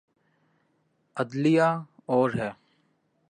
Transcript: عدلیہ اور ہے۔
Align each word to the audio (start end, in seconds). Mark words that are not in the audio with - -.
عدلیہ 1.17 1.69
اور 2.05 2.29
ہے۔ 2.35 2.51